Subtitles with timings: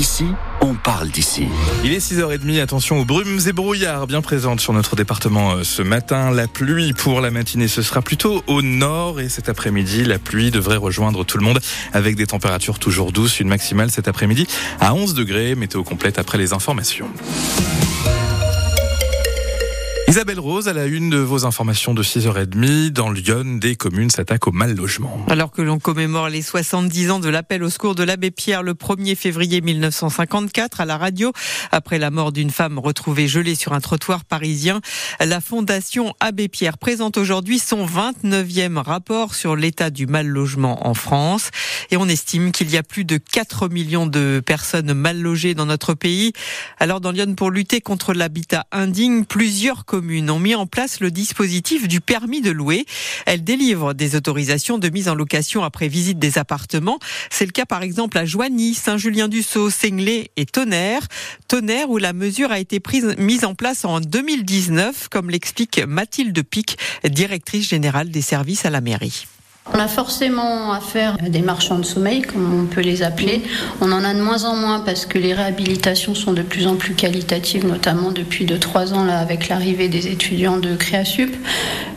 [0.00, 0.24] ici,
[0.62, 1.46] on parle d'ici.
[1.84, 5.82] Il est 6h30, attention aux brumes et brouillards bien présentes sur notre département euh, ce
[5.82, 6.30] matin.
[6.30, 10.50] La pluie pour la matinée, ce sera plutôt au nord et cet après-midi, la pluie
[10.50, 11.60] devrait rejoindre tout le monde
[11.92, 14.46] avec des températures toujours douces, une maximale cet après-midi
[14.80, 15.54] à 11 degrés.
[15.54, 17.08] Météo complète après les informations.
[20.10, 24.48] Isabelle Rose, à la une de vos informations de 6h30, dans Lyon, des communes s'attaquent
[24.48, 25.24] au mal logement.
[25.28, 28.74] Alors que l'on commémore les 70 ans de l'appel au secours de l'abbé Pierre le
[28.74, 31.32] 1er février 1954 à la radio,
[31.70, 34.80] après la mort d'une femme retrouvée gelée sur un trottoir parisien,
[35.20, 40.94] la Fondation Abbé Pierre présente aujourd'hui son 29e rapport sur l'état du mal logement en
[40.94, 41.50] France.
[41.92, 45.66] Et on estime qu'il y a plus de 4 millions de personnes mal logées dans
[45.66, 46.32] notre pays.
[46.80, 51.00] Alors dans Lyon, pour lutter contre l'habitat indigne, plusieurs communes communes ont mis en place
[51.00, 52.86] le dispositif du permis de louer.
[53.26, 56.98] Elles délivrent des autorisations de mise en location après visite des appartements.
[57.28, 61.06] C'est le cas par exemple à Joigny, Saint-Julien-du-Sault, Senglet et Tonnerre.
[61.48, 66.42] Tonnerre où la mesure a été prise, mise en place en 2019, comme l'explique Mathilde
[66.44, 69.26] Pic, directrice générale des services à la mairie.
[69.72, 73.42] On a forcément affaire à des marchands de sommeil, comme on peut les appeler.
[73.80, 76.76] On en a de moins en moins parce que les réhabilitations sont de plus en
[76.76, 81.34] plus qualitatives, notamment depuis 2-3 ans là, avec l'arrivée des étudiants de Créasup.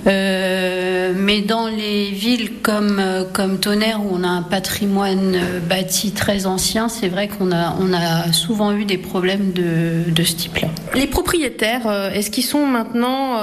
[0.05, 5.59] Euh, mais dans les villes comme, euh, comme Tonnerre, où on a un patrimoine euh,
[5.59, 10.23] bâti très ancien, c'est vrai qu'on a, on a souvent eu des problèmes de, de
[10.23, 10.67] ce type-là.
[10.94, 13.38] Les propriétaires, est-ce qu'ils sont maintenant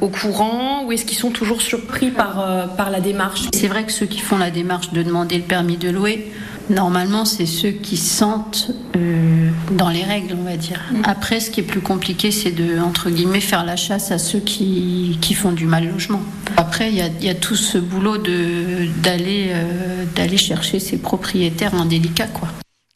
[0.00, 3.92] au courant ou est-ce qu'ils sont toujours surpris par, par la démarche C'est vrai que
[3.92, 6.30] ceux qui font la démarche de demander le permis de louer,
[6.70, 10.80] normalement, c'est ceux qui sentent euh, dans les règles, on va dire.
[10.92, 11.02] Mm.
[11.04, 14.40] Après, ce qui est plus compliqué, c'est de, entre guillemets, faire la chasse à ceux
[14.40, 16.20] qui, qui font du mal logement.
[16.56, 22.26] Après, il y, y a, tout ce boulot d'aller euh, d'aller chercher ces propriétaires indélicats,
[22.26, 22.48] quoi.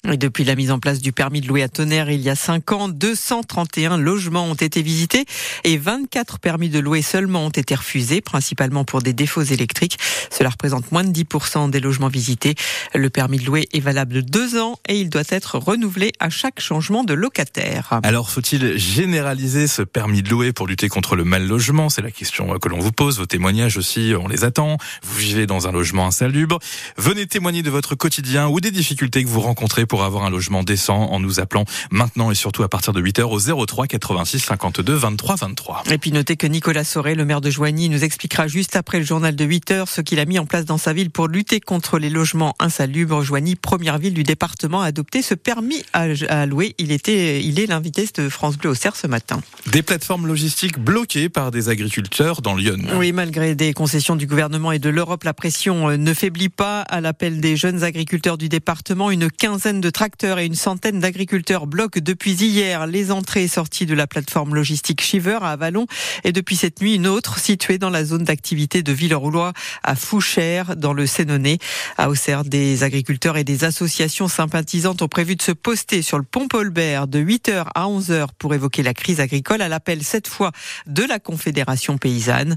[0.05, 2.73] Depuis la mise en place du permis de louer à Tonnerre il y a 5
[2.73, 5.27] ans, 231 logements ont été visités
[5.63, 9.99] et 24 permis de louer seulement ont été refusés, principalement pour des défauts électriques.
[10.29, 12.57] Cela représente moins de 10% des logements visités.
[12.97, 16.31] Le permis de louer est valable de 2 ans et il doit être renouvelé à
[16.31, 18.01] chaque changement de locataire.
[18.03, 21.91] Alors faut-il généraliser ce permis de louer pour lutter contre le mal logement?
[21.91, 23.19] C'est la question que l'on vous pose.
[23.19, 24.79] Vos témoignages aussi, on les attend.
[25.05, 26.59] Vous vivez dans un logement insalubre.
[26.97, 30.63] Venez témoigner de votre quotidien ou des difficultés que vous rencontrez pour avoir un logement
[30.63, 34.95] décent en nous appelant maintenant et surtout à partir de 8h au 03 86 52
[34.95, 35.83] 23 23.
[35.91, 39.05] Et puis notez que Nicolas Soré, le maire de Joigny, nous expliquera juste après le
[39.05, 41.99] journal de 8h ce qu'il a mis en place dans sa ville pour lutter contre
[41.99, 43.23] les logements insalubres.
[43.23, 46.75] Joigny, première ville du département à adopter ce permis à louer.
[46.79, 49.43] Il était, il est l'invité de France Bleu au Cerf ce matin.
[49.67, 52.79] Des plateformes logistiques bloquées par des agriculteurs dans Lyon.
[52.97, 56.81] Oui, malgré des concessions du gouvernement et de l'Europe, la pression euh, ne faiblit pas.
[56.81, 61.67] À l'appel des jeunes agriculteurs du département, une quinzaine de tracteurs et une centaine d'agriculteurs
[61.67, 65.87] bloquent depuis hier les entrées et sorties de la plateforme logistique Shiver à Avalon
[66.25, 70.77] et depuis cette nuit une autre située dans la zone d'activité de Villeroulois à Fouchères
[70.77, 71.59] dans le Sénonais.
[71.99, 76.25] À Auxerre, des agriculteurs et des associations sympathisantes ont prévu de se poster sur le
[76.25, 80.53] pont Paulbert de 8h à 11h pour évoquer la crise agricole à l'appel cette fois
[80.87, 82.55] de la Confédération paysanne.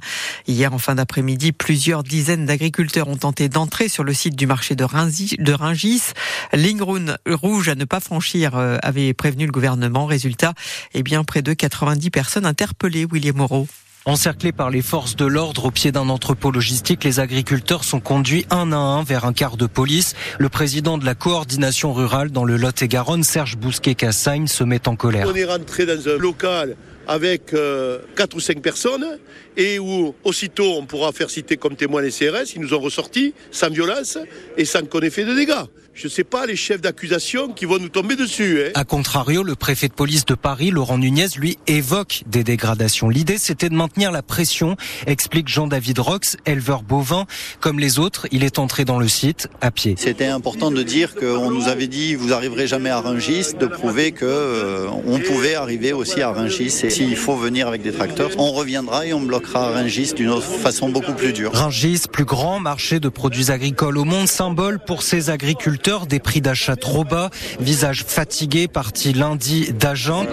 [0.47, 4.75] Hier en fin d'après-midi, plusieurs dizaines d'agriculteurs ont tenté d'entrer sur le site du marché
[4.75, 6.13] de Ringis.
[6.53, 10.05] Lingroun rouge à ne pas franchir, euh, avait prévenu le gouvernement.
[10.05, 10.53] Résultat,
[10.93, 13.67] eh bien, près de 90 personnes interpellées, William Moreau.
[14.07, 18.45] Encerclés par les forces de l'ordre au pied d'un entrepôt logistique, les agriculteurs sont conduits
[18.51, 20.13] un à un vers un quart de police.
[20.37, 25.27] Le président de la coordination rurale dans le Lot-et-Garonne, Serge Bousquet-Cassagne, se met en colère.
[25.27, 26.75] On est rentré dans un local
[27.07, 29.19] avec euh, quatre ou cinq personnes
[29.57, 33.33] et où aussitôt on pourra faire citer comme témoins les CRS, ils nous ont ressorti
[33.51, 34.17] sans violence
[34.57, 37.63] et sans qu'on ait fait de dégâts je ne sais pas, les chefs d'accusation qui
[37.63, 38.61] vont nous tomber dessus.
[38.61, 38.71] Hein.
[38.75, 43.07] A contrario, le préfet de police de Paris, Laurent Nunez, lui évoque des dégradations.
[43.07, 44.75] L'idée, c'était de maintenir la pression,
[45.07, 47.25] explique Jean-David Rox, éleveur bovin.
[47.61, 49.95] Comme les autres, il est entré dans le site à pied.
[49.97, 54.11] C'était important de dire qu'on nous avait dit, vous arriverez jamais à Rungis, de prouver
[54.11, 56.81] que euh, on pouvait arriver aussi à Rungis.
[56.83, 60.45] Et s'il faut venir avec des tracteurs, on reviendra et on bloquera Rungis d'une autre
[60.45, 61.51] façon beaucoup plus dure.
[61.53, 66.39] Rungis, plus grand marché de produits agricoles au monde, symbole pour ces agriculteurs des prix
[66.39, 70.25] d'achat trop bas, visage fatigué, parti lundi d'agent.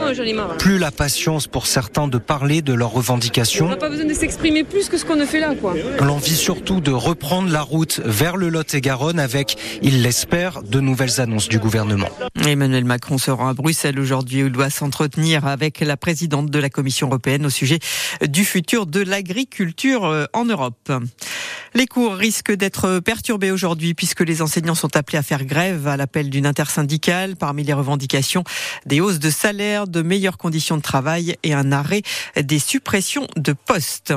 [0.61, 3.67] Plus la patience pour certains de parler de leurs revendications.
[3.67, 5.75] On n'a pas besoin de s'exprimer plus que ce qu'on a fait là, quoi.
[5.99, 11.49] L'envie surtout de reprendre la route vers le Lot-et-Garonne avec, il l'espère, de nouvelles annonces
[11.49, 12.09] du gouvernement.
[12.47, 16.61] Emmanuel Macron se rend à Bruxelles aujourd'hui où il doit s'entretenir avec la présidente de
[16.61, 17.81] la Commission européenne au sujet
[18.25, 20.93] du futur de l'agriculture euh, en Europe.
[21.75, 25.97] Les cours risquent d'être perturbés aujourd'hui puisque les enseignants sont appelés à faire grève à
[25.97, 27.37] l'appel d'une intersyndicale.
[27.37, 28.45] Parmi les revendications,
[28.85, 32.03] des hausses de salaire, de meilleures conditions de travail et un arrêt
[32.37, 34.13] des suppressions de postes.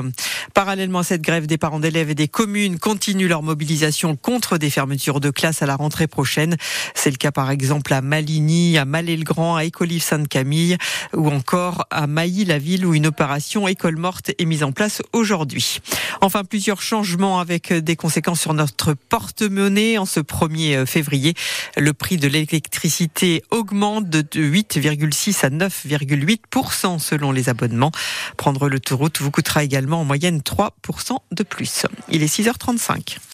[0.52, 4.68] Parallèlement à cette grève, des parents d'élèves et des communes continuent leur mobilisation contre des
[4.68, 6.56] fermetures de classes à la rentrée prochaine.
[6.94, 10.76] C'est le cas par exemple à Maligny, à Malais-le-Grand, à Écolive-Sainte-Camille
[11.14, 15.78] ou encore à Mailly-la-Ville où une opération école morte est mise en place aujourd'hui.
[16.20, 21.34] Enfin, plusieurs changements avec des conséquences sur notre porte-monnaie en ce 1er février.
[21.76, 27.92] Le prix de l'électricité augmente de 8,6 à 9,8% selon les abonnements.
[28.36, 31.86] Prendre l'autoroute vous coûtera également en moyenne 3% de plus.
[32.08, 33.18] Il est 6h35.